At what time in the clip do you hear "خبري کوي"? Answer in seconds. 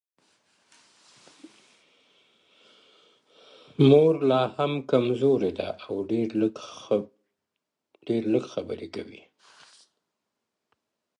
8.53-9.21